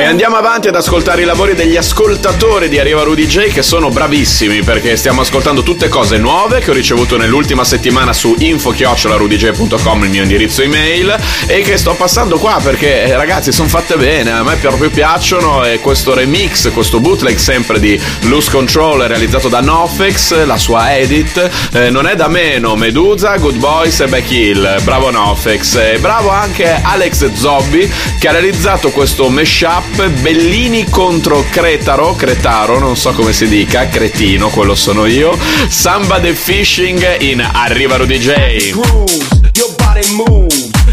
E 0.00 0.04
andiamo 0.04 0.36
avanti 0.36 0.66
ad 0.66 0.74
ascoltare 0.76 1.20
i 1.20 1.24
lavori 1.26 1.54
degli 1.54 1.76
ascoltatori 1.76 2.70
di 2.70 2.78
Arriva 2.78 3.02
Rudy 3.02 3.26
J 3.26 3.52
che 3.52 3.62
sono 3.62 3.90
bravissimi 3.90 4.62
perché 4.62 4.96
stiamo 4.96 5.20
ascoltando 5.20 5.62
tutte 5.62 5.88
cose 5.88 6.16
nuove 6.16 6.60
che 6.60 6.70
ho 6.70 6.72
ricevuto 6.72 7.18
nell'ultima 7.18 7.64
settimana 7.64 8.14
su 8.14 8.34
info-rudyj.com 8.38 10.04
il 10.04 10.08
mio 10.08 10.22
indirizzo 10.22 10.62
email 10.62 11.14
e 11.46 11.60
che 11.60 11.76
sto 11.76 11.92
passando 11.92 12.38
qua 12.38 12.58
perché 12.62 13.04
eh, 13.04 13.14
ragazzi 13.14 13.52
sono 13.52 13.68
fatte 13.68 13.96
bene, 13.96 14.30
a 14.30 14.42
me 14.42 14.56
proprio 14.56 14.88
piacciono 14.88 15.66
e 15.66 15.80
questo 15.80 16.14
remix, 16.14 16.72
questo 16.72 16.98
bootleg 16.98 17.36
sempre 17.36 17.78
di 17.78 18.00
Loose 18.22 18.50
Control 18.50 19.02
realizzato 19.02 19.48
da 19.48 19.60
Nofex, 19.60 20.46
la 20.46 20.56
sua 20.56 20.96
edit, 20.96 21.50
eh, 21.74 21.90
non 21.90 22.06
è 22.06 22.16
da 22.16 22.28
meno 22.28 22.74
Medusa, 22.74 23.36
Good 23.36 23.56
Boys 23.56 24.00
e 24.00 24.06
Back 24.06 24.30
Hill, 24.30 24.82
bravo 24.82 25.10
Nofex 25.10 25.74
e 25.74 25.98
bravo 25.98 26.30
anche 26.30 26.80
Alex 26.82 27.32
Zobbi 27.34 27.92
che 28.18 28.28
ha 28.28 28.32
realizzato 28.32 28.88
questo 28.92 29.28
mashup 29.28 29.88
Bellini 29.96 30.88
contro 30.88 31.44
Cretaro, 31.50 32.14
Cretaro, 32.14 32.78
non 32.78 32.96
so 32.96 33.12
come 33.12 33.32
si 33.32 33.46
dica, 33.48 33.88
cretino, 33.88 34.48
quello 34.48 34.74
sono 34.74 35.06
io, 35.06 35.36
Samba 35.68 36.18
the 36.20 36.34
Fishing 36.34 37.20
in 37.20 37.40
Arriva 37.40 37.96
Rudy 37.96 38.18
J. 38.18 38.70
grooves, 38.72 39.40
your 39.54 39.74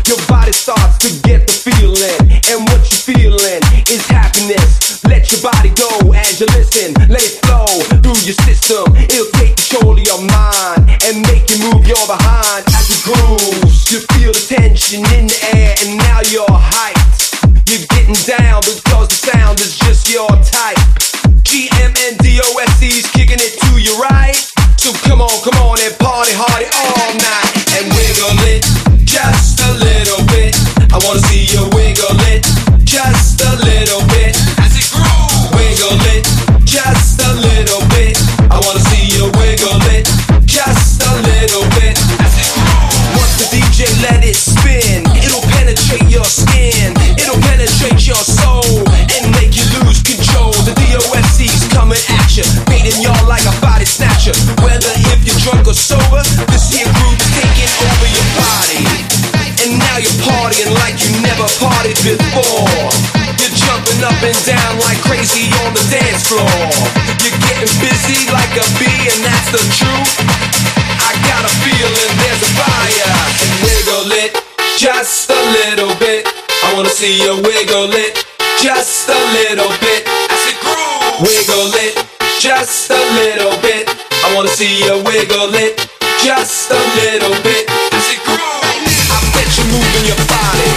your 0.08 0.26
body 0.28 0.52
starts 0.52 0.98
to 1.00 1.10
get 1.28 1.48
the 1.48 1.54
feeling, 1.54 2.42
and 2.50 2.68
what 2.70 2.80
you 2.92 2.98
feeling 2.98 3.62
is 3.90 4.06
happiness. 4.08 5.04
Let 5.04 5.32
your 5.32 5.42
body 5.42 5.70
go 5.76 6.14
as 6.14 6.40
you 6.40 6.48
listen, 6.48 6.94
let 7.10 7.24
it 7.24 7.40
flow 7.46 7.66
through 8.02 8.20
your 8.26 8.36
system. 8.46 9.07
On, 25.28 25.44
come 25.44 25.62
on 25.62 25.78
and 25.82 25.98
party 26.00 26.32
hardy 26.34 26.68
all 26.78 26.97
sober, 55.78 56.26
this 56.50 56.74
here 56.74 56.90
groove's 56.90 57.30
taking 57.38 57.70
over 57.86 58.10
your 58.10 58.30
body. 58.34 58.82
And 59.62 59.78
now 59.78 59.98
you're 60.02 60.20
partying 60.26 60.74
like 60.82 60.98
you 61.06 61.14
never 61.22 61.46
partied 61.62 62.02
before. 62.02 62.90
You're 63.38 63.54
jumping 63.54 64.02
up 64.02 64.18
and 64.26 64.38
down 64.42 64.74
like 64.82 64.98
crazy 65.06 65.54
on 65.62 65.78
the 65.78 65.86
dance 65.94 66.26
floor. 66.26 66.66
You're 67.22 67.38
getting 67.46 67.74
busy 67.78 68.26
like 68.34 68.54
a 68.58 68.66
bee, 68.82 69.06
and 69.06 69.22
that's 69.22 69.50
the 69.54 69.62
truth. 69.78 70.14
I 70.98 71.14
got 71.30 71.46
a 71.46 71.52
feeling 71.62 72.12
there's 72.26 72.42
a 72.42 72.52
fire. 72.58 73.14
And 73.38 73.54
wiggle 73.62 74.12
it 74.18 74.32
just 74.78 75.30
a 75.30 75.42
little 75.62 75.94
bit. 76.02 76.26
I 76.66 76.74
wanna 76.74 76.90
see 76.90 77.22
you 77.22 77.38
wiggle 77.46 77.94
it 77.94 78.26
just 78.62 79.10
a 79.10 79.20
little 79.38 79.70
bit. 79.78 80.10
As 80.10 80.44
it 80.50 80.58
grows, 80.62 81.22
wiggle 81.22 81.72
it 81.86 81.94
just 82.42 82.90
a 82.90 83.02
little 83.14 83.58
bit. 83.62 83.87
Wanna 84.38 84.50
see 84.50 84.86
you 84.86 85.04
wiggle 85.04 85.56
it 85.56 85.78
just 86.24 86.70
a 86.70 86.76
little 86.76 87.34
bit. 87.42 87.68
As 87.92 88.06
it 88.14 88.22
grows, 88.24 88.38
I 89.10 89.18
bet 89.34 89.50
you're 89.58 89.66
moving 89.66 90.06
your 90.06 90.28
body 90.30 90.70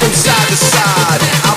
from 0.00 0.12
side 0.12 0.48
to 0.48 0.56
side. 0.56 1.49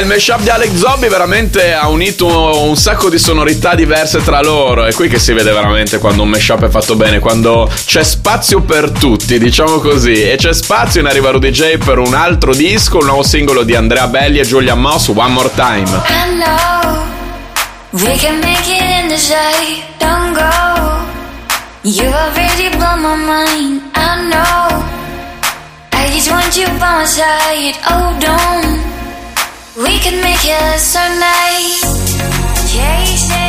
Il 0.00 0.06
mashup 0.06 0.40
di 0.40 0.48
Alex 0.50 0.74
Zombie 0.74 1.08
veramente 1.08 1.72
ha 1.72 1.88
unito 1.88 2.62
un 2.62 2.76
sacco 2.76 3.08
di 3.08 3.18
sonorità 3.18 3.74
diverse 3.74 4.22
tra 4.22 4.40
loro. 4.40 4.84
È 4.84 4.92
qui 4.92 5.08
che 5.08 5.18
si 5.18 5.32
vede 5.32 5.50
veramente 5.50 5.98
quando 5.98 6.22
un 6.22 6.28
mashup 6.28 6.64
è 6.64 6.68
fatto 6.68 6.94
bene, 6.94 7.18
quando 7.18 7.70
c'è 7.84 8.04
spazio 8.04 8.60
per 8.60 8.90
tutti, 8.90 9.38
diciamo 9.38 9.78
così. 9.78 10.22
E 10.22 10.36
c'è 10.36 10.52
spazio 10.52 11.00
in 11.00 11.06
Arriva 11.06 11.30
Rudy 11.30 11.50
J 11.50 11.78
per 11.78 11.98
un 11.98 12.14
altro 12.14 12.54
disco, 12.54 12.98
un 12.98 13.06
nuovo 13.06 13.22
singolo 13.22 13.62
di 13.62 13.74
Andrea 13.74 14.06
Belli 14.06 14.38
e 14.38 14.44
Julian 14.44 14.80
Moss, 14.80 15.08
One 15.08 15.32
More 15.32 15.50
Time. 15.54 15.86
Know 16.38 17.02
we 17.92 18.16
can 18.16 18.40
make 18.40 18.68
it 18.68 18.82
in 18.82 19.08
the 19.08 19.16
shade. 19.16 19.82
Don't 19.98 20.34
go. 20.34 21.06
You 21.82 22.06
already 22.06 22.68
blown 22.76 23.02
my 23.02 23.16
mind. 23.16 23.82
I 23.94 24.28
know. 24.28 24.84
I 25.92 26.10
just 26.12 26.30
want 26.30 26.56
you 26.56 26.66
by 26.78 27.00
my 27.00 27.04
side. 27.04 27.74
Oh, 27.88 28.16
don't. 28.20 28.87
We 29.78 29.96
can 30.00 30.20
make 30.20 30.42
it 30.42 30.80
so 30.80 30.98
nice. 30.98 31.82
Chasing 32.72 33.47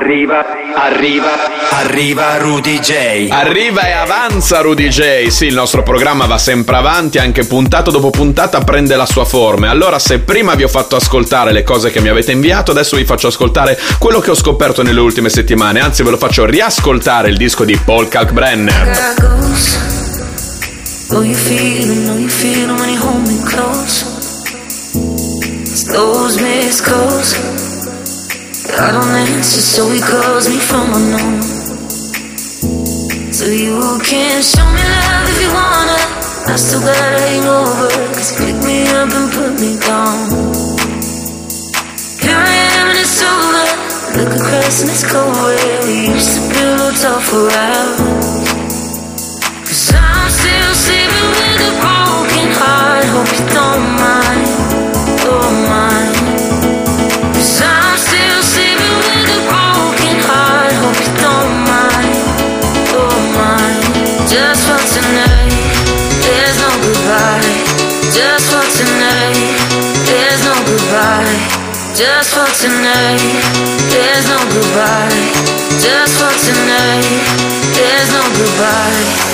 Arriva, 0.00 0.46
arriva, 0.76 1.28
arriva 1.70 2.36
Rudy 2.38 2.78
J. 2.78 3.30
Arriva 3.30 3.88
e 3.88 3.90
avanza 3.90 4.60
Rudy 4.60 4.86
J. 4.86 5.26
Sì, 5.26 5.46
il 5.46 5.54
nostro 5.54 5.82
programma 5.82 6.26
va 6.26 6.38
sempre 6.38 6.76
avanti, 6.76 7.18
anche 7.18 7.44
puntata 7.44 7.90
dopo 7.90 8.10
puntata 8.10 8.60
prende 8.60 8.94
la 8.94 9.06
sua 9.06 9.24
forma. 9.24 9.70
Allora, 9.70 9.98
se 9.98 10.20
prima 10.20 10.54
vi 10.54 10.62
ho 10.62 10.68
fatto 10.68 10.94
ascoltare 10.94 11.50
le 11.50 11.64
cose 11.64 11.90
che 11.90 12.00
mi 12.00 12.06
avete 12.06 12.30
inviato, 12.30 12.70
adesso 12.70 12.94
vi 12.94 13.04
faccio 13.04 13.26
ascoltare 13.26 13.76
quello 13.98 14.20
che 14.20 14.30
ho 14.30 14.36
scoperto 14.36 14.84
nelle 14.84 15.00
ultime 15.00 15.30
settimane. 15.30 15.80
Anzi, 15.80 16.04
ve 16.04 16.10
lo 16.10 16.16
faccio 16.16 16.44
riascoltare 16.44 17.28
il 17.28 17.36
disco 17.36 17.64
di 17.64 17.76
Paul 17.76 18.06
Kalkbrenner. 18.06 19.16
Oh, 21.10 21.22
you 21.22 21.34
feel 21.34 21.90
him, 21.90 22.04
know 22.04 22.16
you 22.16 22.28
feel 22.28 22.68
him 22.68 22.78
when 22.78 22.90
you 22.90 23.00
hold 23.00 23.26
me 23.26 23.42
close. 23.42 24.04
It's 24.94 25.92
those 25.92 26.40
missed 26.40 26.84
calls. 26.84 27.67
I 28.76 28.92
don't 28.92 29.14
answer, 29.16 29.60
so 29.60 29.88
he 29.90 30.00
calls 30.00 30.48
me 30.48 30.58
from 30.60 30.92
unknown. 30.92 31.42
So 33.32 33.46
you 33.46 33.80
can 34.04 34.42
show 34.42 34.66
me 34.68 34.84
love 34.84 35.28
if 35.32 35.40
you 35.40 35.50
wanna. 35.52 36.00
I 36.52 36.56
still 36.56 36.80
got 36.80 36.96
a 36.96 37.20
hangover, 37.20 37.88
cause 38.12 38.36
pick 38.36 38.56
me 38.64 38.84
up 38.92 39.08
and 39.08 39.28
put 39.32 39.52
me 39.60 39.78
down. 39.80 40.28
Here 42.20 42.36
I 42.36 42.54
am 42.76 42.88
and 42.92 42.98
it's 42.98 43.22
over. 43.24 43.64
Look 44.20 44.32
across 44.36 44.82
and 44.82 44.90
it's 44.90 45.04
cold 45.12 45.32
where 45.32 45.80
we 45.84 46.12
used 46.12 46.34
to 46.36 46.40
pillow 46.52 46.90
talk 46.92 47.22
for 47.24 47.48
hours. 47.48 48.48
Cause 49.64 49.92
I'm 49.94 50.07
just 71.98 72.30
for 72.30 72.46
tonight. 72.62 73.18
There's 73.90 74.28
no 74.28 74.38
goodbye, 74.54 75.10
just 75.82 76.14
for 76.14 76.30
tonight. 76.46 77.02
There's 77.74 78.12
no 78.12 78.22
goodbye. 78.38 79.27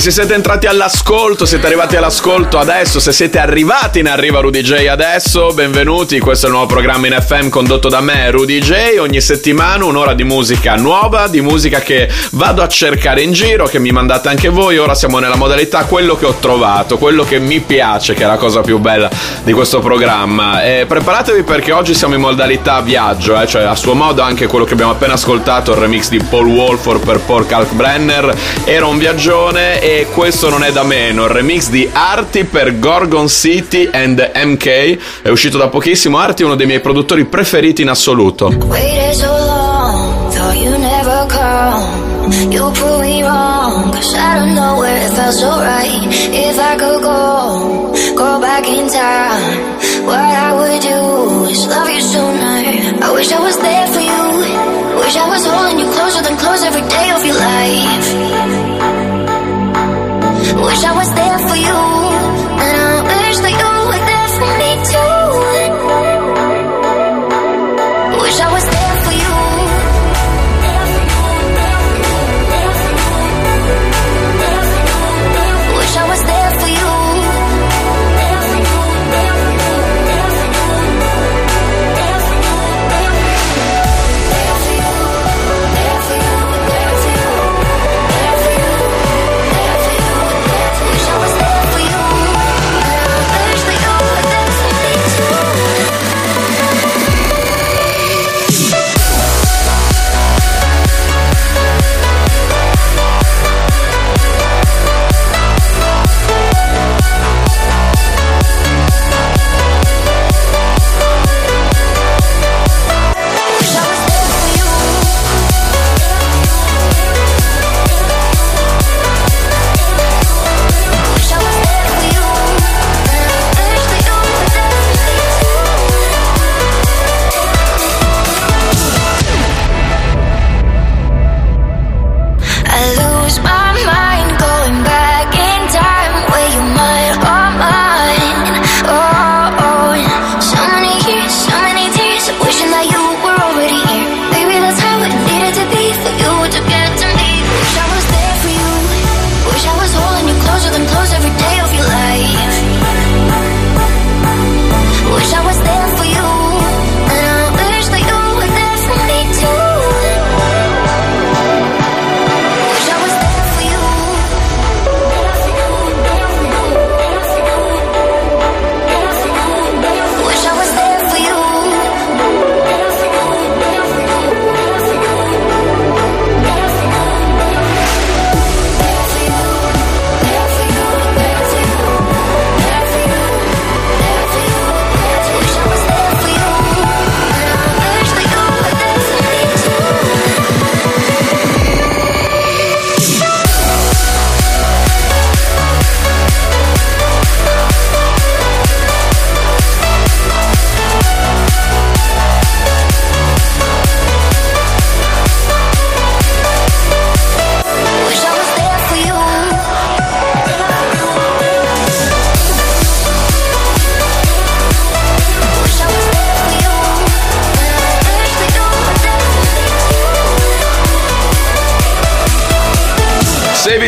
Se 0.00 0.10
siete 0.10 0.32
entrati 0.32 0.66
all'ascolto, 0.66 1.44
siete 1.44 1.66
arrivati 1.66 1.94
all'ascolto 1.94 2.58
adesso, 2.58 2.98
se 2.98 3.12
siete 3.12 3.38
arrivati 3.38 3.98
in 3.98 4.08
Arriva 4.08 4.40
Rudy 4.40 4.62
J 4.62 4.86
adesso, 4.86 5.52
benvenuti. 5.52 6.18
Questo 6.20 6.46
è 6.46 6.48
il 6.48 6.54
nuovo 6.54 6.72
programma 6.72 7.06
in 7.06 7.18
FM 7.20 7.50
condotto 7.50 7.90
da 7.90 8.00
me, 8.00 8.30
Rudy 8.30 8.60
J. 8.60 8.98
Ogni 8.98 9.20
settimana 9.20 9.84
un'ora 9.84 10.14
di 10.14 10.24
musica 10.24 10.74
nuova, 10.76 11.26
di 11.26 11.42
musica 11.42 11.80
che 11.80 12.08
vado 12.30 12.62
a 12.62 12.68
cercare 12.68 13.20
in 13.20 13.32
giro, 13.32 13.66
che 13.66 13.78
mi 13.78 13.90
mandate 13.90 14.28
anche 14.28 14.48
voi. 14.48 14.78
Ora 14.78 14.94
siamo 14.94 15.18
nella 15.18 15.36
modalità 15.36 15.84
quello 15.84 16.16
che 16.16 16.24
ho 16.24 16.36
trovato, 16.40 16.96
quello 16.96 17.22
che 17.22 17.38
mi 17.38 17.60
piace, 17.60 18.14
che 18.14 18.22
è 18.22 18.26
la 18.26 18.36
cosa 18.36 18.62
più 18.62 18.78
bella 18.78 19.10
di 19.42 19.52
questo 19.52 19.80
programma. 19.80 20.64
E 20.64 20.86
preparatevi 20.86 21.42
perché 21.42 21.72
oggi 21.72 21.92
siamo 21.92 22.14
in 22.14 22.22
modalità 22.22 22.80
viaggio, 22.80 23.38
eh, 23.38 23.46
cioè 23.46 23.64
a 23.64 23.74
suo 23.74 23.92
modo 23.92 24.22
anche 24.22 24.46
quello 24.46 24.64
che 24.64 24.72
abbiamo 24.72 24.92
appena 24.92 25.12
ascoltato, 25.12 25.72
il 25.72 25.76
remix 25.76 26.08
di 26.08 26.22
Paul 26.22 26.46
Wolford 26.46 27.04
per 27.04 27.18
Paul 27.20 27.44
Kalkbrenner, 27.44 28.34
era 28.64 28.86
un 28.86 28.96
viaggione 28.96 29.88
e 29.92 30.06
questo 30.14 30.48
non 30.48 30.62
è 30.62 30.70
da 30.70 30.84
meno. 30.84 31.24
Il 31.24 31.30
remix 31.30 31.68
di 31.68 31.88
Arti 31.92 32.44
per 32.44 32.78
Gorgon 32.78 33.26
City 33.26 33.88
and 33.90 34.30
MK 34.34 35.22
è 35.22 35.28
uscito 35.30 35.58
da 35.58 35.66
pochissimo. 35.66 36.18
Arti 36.18 36.42
è 36.42 36.44
uno 36.44 36.54
dei 36.54 36.66
miei 36.66 36.78
produttori 36.78 37.24
preferiti 37.24 37.82
in 37.82 37.88
assoluto. 37.88 38.52
So 45.30 45.60
right. 45.60 46.08
If 46.32 46.58
I 46.58 46.76
could 46.76 47.02
go, 47.02 47.92
go 48.16 48.40
back 48.40 48.66
in 48.66 48.88
time, 48.88 49.69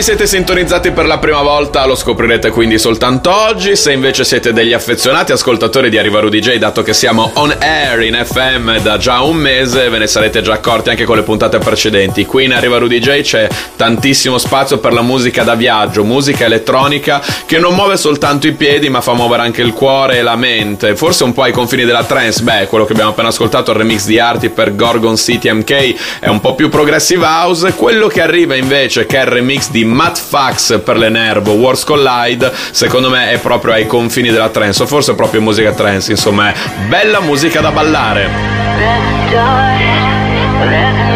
siete 0.02 0.26
sintonizzati 0.26 0.90
per 0.90 1.06
la 1.06 1.18
prima 1.18 1.42
volta 1.42 1.86
lo 1.86 1.94
scoprirete 1.94 2.50
quindi 2.50 2.76
soltanto 2.76 3.32
oggi, 3.32 3.76
se 3.76 3.92
invece 3.92 4.24
siete 4.24 4.52
degli 4.52 4.72
affezionati 4.72 5.30
ascoltatori 5.30 5.90
di 5.90 5.96
Arriva 5.96 6.18
Rudy 6.18 6.40
J, 6.40 6.56
dato 6.56 6.82
che 6.82 6.92
siamo 6.92 7.30
on 7.34 7.54
air 7.60 8.00
in 8.00 8.20
FM 8.20 8.78
da 8.78 8.96
già 8.96 9.20
un 9.20 9.36
mese, 9.36 9.88
ve 9.90 9.98
ne 9.98 10.08
sarete 10.08 10.42
già 10.42 10.54
accorti 10.54 10.90
anche 10.90 11.04
con 11.04 11.14
le 11.14 11.22
puntate 11.22 11.58
precedenti. 11.58 12.26
Qui 12.26 12.46
in 12.46 12.52
Arriva 12.52 12.78
Rudy 12.78 12.98
J 12.98 13.20
c'è 13.20 13.46
tantissimo 13.76 14.38
spazio 14.38 14.78
per 14.78 14.92
la 14.92 15.02
musica 15.02 15.44
da 15.44 15.54
viaggio, 15.54 16.02
musica 16.02 16.46
elettronica 16.46 17.22
che 17.46 17.58
non 17.58 17.74
muove 17.74 17.96
soltanto 17.96 18.48
i 18.48 18.52
piedi 18.54 18.88
ma 18.88 19.00
fa 19.00 19.12
muovere 19.12 19.42
anche 19.42 19.62
il 19.62 19.72
cuore 19.72 20.18
e 20.18 20.22
la 20.22 20.34
mente, 20.34 20.96
forse 20.96 21.22
un 21.22 21.32
po' 21.32 21.42
ai 21.42 21.52
confini 21.52 21.84
della 21.84 22.02
trance, 22.02 22.42
beh, 22.42 22.66
quello 22.66 22.86
che 22.86 22.92
abbiamo 22.92 23.10
appena 23.10 23.28
ascoltato, 23.28 23.70
il 23.70 23.76
remix 23.76 24.06
di 24.06 24.18
Arti 24.18 24.48
per 24.48 24.74
Gorgon 24.74 25.16
City 25.16 25.48
MK 25.52 26.18
è 26.18 26.28
un 26.28 26.40
po' 26.40 26.56
più 26.56 26.68
progressive 26.68 27.24
house, 27.24 27.74
quello 27.74 28.08
che 28.08 28.20
arriva 28.20 28.56
invece 28.56 29.06
che 29.06 29.18
è 29.18 29.20
il 29.20 29.28
remix 29.28 29.70
di 29.70 29.90
Matt 29.92 30.18
Fax 30.18 30.80
per 30.80 30.96
le 30.96 31.08
Nervo, 31.08 31.52
Wars 31.52 31.84
Collide, 31.84 32.52
secondo 32.70 33.10
me 33.10 33.30
è 33.30 33.38
proprio 33.38 33.72
ai 33.72 33.86
confini 33.86 34.30
della 34.30 34.48
trance, 34.48 34.82
o 34.82 34.86
forse 34.86 35.14
proprio 35.14 35.40
musica 35.40 35.72
trance, 35.72 36.10
insomma 36.10 36.52
è 36.52 36.54
bella 36.88 37.20
musica 37.20 37.60
da 37.60 37.70
ballare. 37.70 38.30
Worlds 40.72 41.11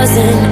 doesn't 0.00 0.49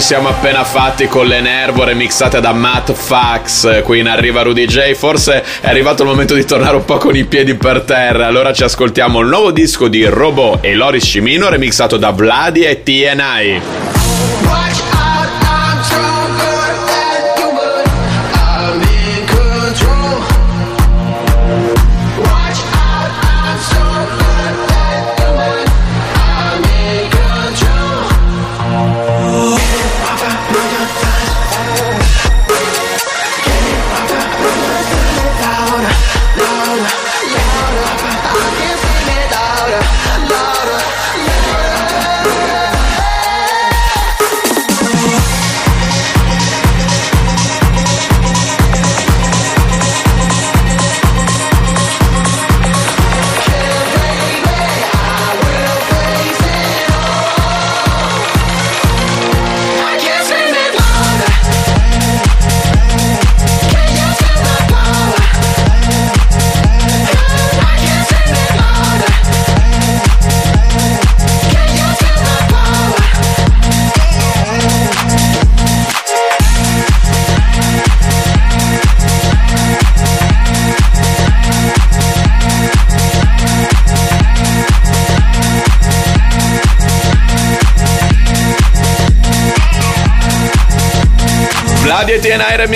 ci 0.00 0.04
siamo 0.04 0.28
appena 0.28 0.62
fatti 0.62 1.08
con 1.08 1.26
le 1.26 1.40
Nervo 1.40 1.82
remixate 1.82 2.40
da 2.40 2.52
Matt 2.52 2.92
Fax 2.92 3.82
qui 3.82 3.98
in 3.98 4.06
Arriva 4.06 4.42
Rudy 4.42 4.64
J. 4.64 4.92
Forse 4.92 5.42
è 5.60 5.66
arrivato 5.66 6.04
il 6.04 6.08
momento 6.08 6.34
di 6.34 6.44
tornare 6.44 6.76
un 6.76 6.84
po' 6.84 6.98
con 6.98 7.16
i 7.16 7.24
piedi 7.24 7.54
per 7.54 7.80
terra. 7.82 8.28
Allora 8.28 8.52
ci 8.52 8.62
ascoltiamo 8.62 9.18
il 9.18 9.26
nuovo 9.26 9.50
disco 9.50 9.88
di 9.88 10.04
Robot 10.04 10.58
e 10.60 10.76
Loris 10.76 11.04
Cimino 11.04 11.48
remixato 11.48 11.96
da 11.96 12.10
Vladi 12.10 12.62
e 12.62 12.80
TNI. 12.84 13.77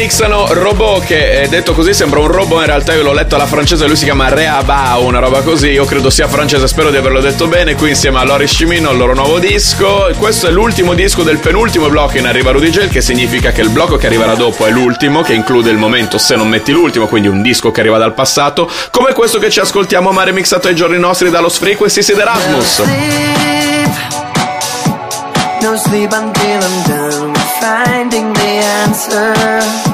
Remixano 0.03 0.53
Robot 0.53 1.05
che 1.05 1.43
eh, 1.43 1.49
detto 1.49 1.75
così 1.75 1.95
sembra 1.95 2.19
un 2.19 2.27
robot 2.27 2.59
in 2.59 2.67
realtà 2.67 2.93
io 2.93 3.05
l'ho 3.05 3.13
letto 3.13 3.37
alla 3.37 3.47
francese 3.47 3.87
lui 3.87 3.95
si 3.95 4.03
chiama 4.03 4.29
Reabao 4.29 5.05
una 5.05 5.21
roba 5.21 5.43
così 5.43 5.69
io 5.69 5.85
credo 5.85 6.11
sia 6.11 6.27
francese 6.27 6.67
spero 6.67 6.91
di 6.91 6.97
averlo 6.97 7.21
detto 7.21 7.47
bene 7.47 7.77
qui 7.77 7.91
insieme 7.91 8.19
a 8.19 8.25
Loris 8.25 8.51
Cimino 8.51 8.91
il 8.91 8.97
loro 8.99 9.15
nuovo 9.15 9.39
disco 9.39 10.11
questo 10.19 10.49
è 10.49 10.51
l'ultimo 10.51 10.95
disco 10.95 11.23
del 11.23 11.39
penultimo 11.39 11.89
blocco 11.89 12.19
in 12.19 12.27
Arriva 12.27 12.51
Rudy 12.51 12.71
J 12.71 12.89
che 12.89 13.01
significa 13.01 13.53
che 13.53 13.61
il 13.61 13.69
blocco 13.69 13.97
che 13.97 14.07
arriverà 14.07 14.35
dopo 14.35 14.67
è 14.67 14.71
l'ultimo 14.71 15.23
che 15.23 15.35
include 15.35 15.71
il 15.71 15.77
momento 15.79 16.19
se 16.19 16.35
non 16.35 16.49
metti 16.49 16.73
l'ultimo 16.73 17.07
quindi 17.07 17.29
un 17.29 17.41
disco 17.41 17.71
che 17.71 17.79
arriva 17.79 17.99
dal 17.99 18.13
passato 18.13 18.69
come 18.91 19.13
questo 19.13 19.39
che 19.39 19.51
ci 19.51 19.61
ascoltiamo 19.61 20.11
ma 20.11 20.25
remixato 20.25 20.67
ai 20.67 20.75
giorni 20.75 20.99
nostri 20.99 21.31
dallo 21.31 21.49
Frequencies 21.49 22.09
ed 22.09 22.19
Erasmus 22.19 22.83
No 25.63 25.77
sleep 25.77 26.11
until 26.13 26.61
I'm 26.61 26.89
done 26.89 27.35
finding 27.61 28.33
the 28.33 28.63
answer. 28.83 29.92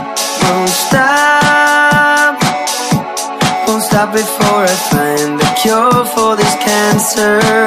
Stop 3.98 4.12
before 4.12 4.62
I 4.62 4.76
find 4.90 5.40
the 5.40 5.50
cure 5.60 6.04
for 6.14 6.36
this 6.36 6.54
cancer. 6.62 7.57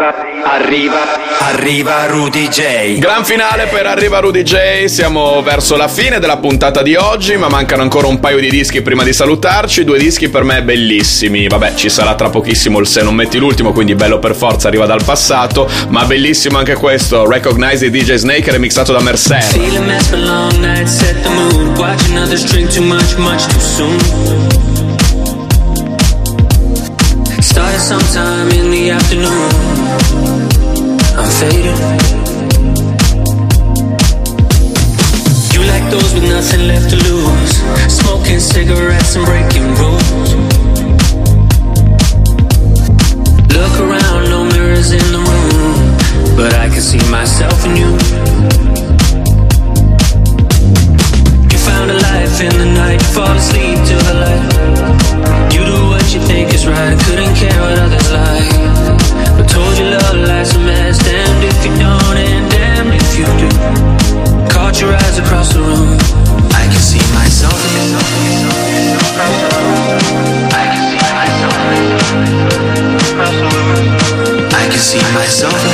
Arriva, 0.00 0.48
arriva, 0.50 0.98
arriva 1.40 2.06
Rudy 2.06 2.48
J. 2.48 2.98
Gran 2.98 3.22
finale 3.22 3.66
per 3.66 3.84
Arriva 3.84 4.18
Rudy 4.18 4.42
J, 4.42 4.86
siamo 4.86 5.42
verso 5.42 5.76
la 5.76 5.88
fine 5.88 6.18
della 6.18 6.38
puntata 6.38 6.80
di 6.80 6.94
oggi, 6.94 7.36
ma 7.36 7.48
mancano 7.48 7.82
ancora 7.82 8.06
un 8.06 8.18
paio 8.18 8.38
di 8.38 8.48
dischi 8.48 8.80
prima 8.80 9.04
di 9.04 9.12
salutarci, 9.12 9.84
due 9.84 9.98
dischi 9.98 10.30
per 10.30 10.42
me 10.42 10.62
bellissimi. 10.62 11.48
Vabbè, 11.48 11.74
ci 11.74 11.90
sarà 11.90 12.14
tra 12.14 12.30
pochissimo 12.30 12.78
il 12.78 12.86
Se 12.86 13.02
non 13.02 13.14
metti 13.14 13.36
l'ultimo, 13.36 13.72
quindi 13.72 13.94
bello 13.94 14.18
per 14.18 14.34
forza, 14.34 14.68
arriva 14.68 14.86
dal 14.86 15.04
passato, 15.04 15.68
ma 15.88 16.06
bellissimo 16.06 16.56
anche 16.56 16.76
questo, 16.76 17.28
Recognize 17.28 17.90
the 17.90 17.90
DJ 17.90 18.14
Snake 18.14 18.50
remixato 18.50 18.94
da 18.94 19.00
Mercer. 19.00 19.44
Soon. 23.58 23.98
Started 27.42 27.80
sometime 27.80 28.50
in 28.52 28.70
the 28.70 28.90
afternoon. 28.90 29.59
nothing 36.40 36.68
left 36.68 36.88
to 36.88 36.96
lose. 36.96 37.52
Smoking 38.00 38.40
cigarettes 38.40 39.14
and 39.14 39.26
breaking 39.26 39.66
rules. 39.76 40.28
Look 43.56 43.74
around, 43.84 44.22
no 44.32 44.44
mirrors 44.44 44.90
in 44.92 45.06
the 45.12 45.20
room, 45.20 45.76
but 46.38 46.54
I 46.54 46.70
can 46.72 46.80
see 46.80 47.02
myself 47.10 47.58
in 47.66 47.76
you. 47.76 47.90
You 51.52 51.58
found 51.68 51.90
a 51.90 51.98
life 52.08 52.36
in 52.40 52.54
the 52.62 52.70
night, 52.82 53.02
fall 53.12 53.36
asleep 53.36 53.76
to 53.90 53.96
the 54.08 54.14
light. 54.24 55.52
You 55.52 55.60
do 55.72 55.78
what 55.92 56.06
you 56.14 56.20
think 56.30 56.54
is 56.54 56.66
right, 56.66 56.96
couldn't 57.04 57.34
care 57.36 57.60
what 57.60 57.76
others 57.84 58.08
like. 58.20 58.50
But 59.36 59.46
told 59.46 59.76
you 59.76 59.84
love 59.92 60.16
life's 60.30 60.54
a 60.54 60.58
mess, 60.60 60.96
damned 61.04 61.44
if 61.44 61.58
you 61.66 61.72
don't 61.84 62.16
and 62.16 62.50
damned 62.50 62.94
if 62.94 63.18
you 63.18 63.26
do. 63.42 63.89
Your 64.80 64.94
eyes 64.94 65.18
across 65.18 65.52
the 65.52 65.60
room. 65.60 65.98
I 66.52 66.64
can 66.64 66.80
see 66.80 67.04
myself. 67.12 67.52
I 70.52 70.64
can 70.72 70.82
see 70.88 71.12
myself. 71.20 71.60
I 74.54 74.68
can 74.70 74.80
see 74.80 75.02
myself. 75.12 75.69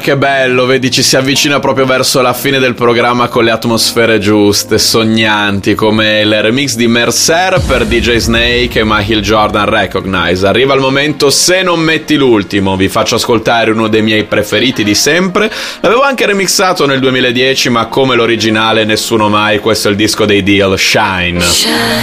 che 0.00 0.16
bello, 0.16 0.64
vedi, 0.64 0.90
ci 0.90 1.02
si 1.02 1.16
avvicina 1.16 1.60
proprio 1.60 1.84
verso 1.84 2.22
la 2.22 2.32
fine 2.32 2.58
del 2.58 2.74
programma 2.74 3.28
con 3.28 3.44
le 3.44 3.50
atmosfere 3.50 4.18
giuste, 4.18 4.78
sognanti, 4.78 5.74
come 5.74 6.20
il 6.20 6.42
remix 6.42 6.74
di 6.74 6.88
Mercer 6.88 7.60
per 7.66 7.84
DJ 7.84 8.16
Snake 8.16 8.80
e 8.80 8.84
Michael 8.84 9.20
Jordan 9.20 9.68
Recognize. 9.68 10.46
Arriva 10.46 10.74
il 10.74 10.80
momento 10.80 11.28
se 11.30 11.62
non 11.62 11.80
metti 11.80 12.16
l'ultimo, 12.16 12.76
vi 12.76 12.88
faccio 12.88 13.16
ascoltare 13.16 13.70
uno 13.70 13.88
dei 13.88 14.02
miei 14.02 14.24
preferiti 14.24 14.82
di 14.82 14.94
sempre. 14.94 15.52
L'avevo 15.80 16.02
anche 16.02 16.24
remixato 16.24 16.86
nel 16.86 17.00
2010, 17.00 17.68
ma 17.68 17.86
come 17.86 18.16
l'originale 18.16 18.84
nessuno 18.84 19.28
mai, 19.28 19.58
questo 19.58 19.88
è 19.88 19.90
il 19.90 19.96
disco 19.98 20.24
dei 20.24 20.42
Deal, 20.42 20.78
Shine. 20.78 21.40
Shine 21.40 22.00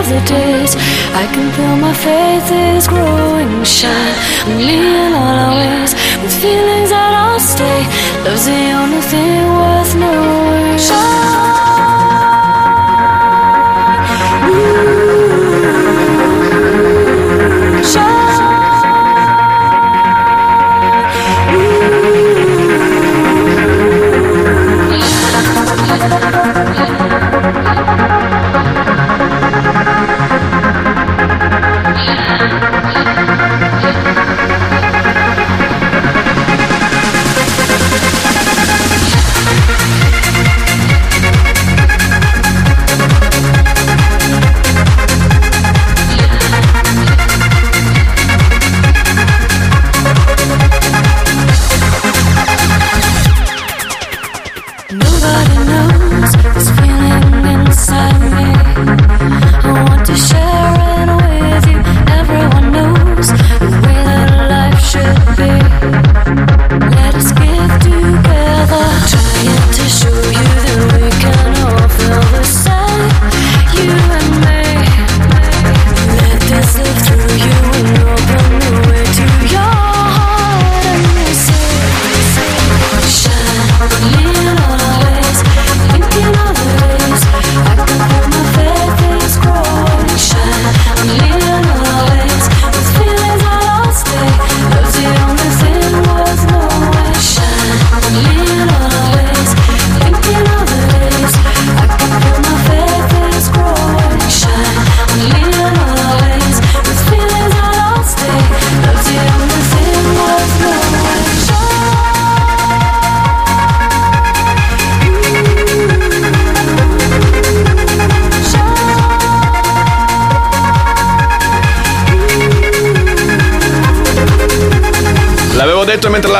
of 0.00 0.08
the 0.08 0.20
days 0.24 0.72
I 1.22 1.24
can 1.34 1.46
feel 1.52 1.76
my 1.76 1.92
faith 1.92 2.48
is 2.50 2.88
growing 2.88 3.64
shy 3.64 4.06
I'm 4.46 4.56
leaning 4.56 5.12
all 5.12 5.36
our 5.44 5.54
ways. 5.60 5.92
With 6.22 6.34
feelings 6.40 6.90
that 6.90 7.12
I'll 7.22 7.40
stay. 7.40 7.80
Love's 8.24 8.46
the 8.46 8.62
only 8.80 9.02
thing 9.12 9.44
worth 9.58 9.94
knowing. 9.96 11.29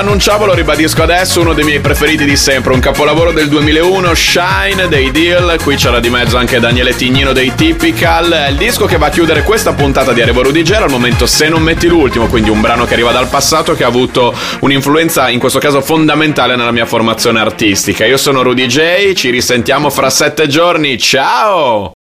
L'annunciavo, 0.00 0.46
lo 0.46 0.54
ribadisco 0.54 1.02
adesso, 1.02 1.42
uno 1.42 1.52
dei 1.52 1.64
miei 1.64 1.80
preferiti 1.80 2.24
di 2.24 2.36
sempre, 2.36 2.72
un 2.72 2.80
capolavoro 2.80 3.32
del 3.32 3.48
2001, 3.48 4.14
Shine 4.14 4.88
dei 4.88 5.10
Deal, 5.10 5.58
qui 5.62 5.76
c'era 5.76 6.00
di 6.00 6.08
mezzo 6.08 6.38
anche 6.38 6.58
Daniele 6.58 6.96
Tignino 6.96 7.32
dei 7.32 7.54
Typical, 7.54 8.46
il 8.48 8.56
disco 8.56 8.86
che 8.86 8.96
va 8.96 9.06
a 9.06 9.10
chiudere 9.10 9.42
questa 9.42 9.74
puntata 9.74 10.12
di 10.12 10.22
Arrivo 10.22 10.42
Rudigero, 10.42 10.84
al 10.84 10.90
momento 10.90 11.26
se 11.26 11.50
non 11.50 11.62
metti 11.62 11.86
l'ultimo, 11.86 12.28
quindi 12.28 12.48
un 12.48 12.62
brano 12.62 12.86
che 12.86 12.94
arriva 12.94 13.12
dal 13.12 13.28
passato 13.28 13.74
che 13.74 13.84
ha 13.84 13.88
avuto 13.88 14.34
un'influenza 14.60 15.28
in 15.28 15.38
questo 15.38 15.58
caso 15.58 15.82
fondamentale 15.82 16.56
nella 16.56 16.72
mia 16.72 16.86
formazione 16.86 17.38
artistica. 17.38 18.06
Io 18.06 18.16
sono 18.16 18.40
Rudy 18.42 18.66
J, 18.66 19.12
ci 19.12 19.28
risentiamo 19.28 19.90
fra 19.90 20.08
sette 20.08 20.46
giorni, 20.46 20.96
ciao! 20.96 21.92